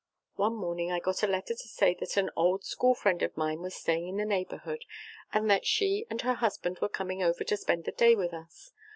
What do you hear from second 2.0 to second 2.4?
an